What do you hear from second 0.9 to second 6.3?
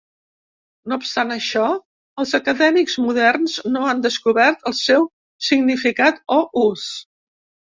No obstant això, els acadèmics moderns no han descobert el seu significat